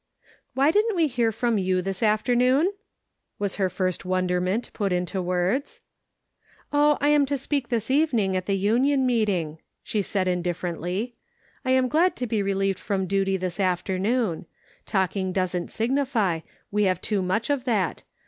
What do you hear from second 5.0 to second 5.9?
words."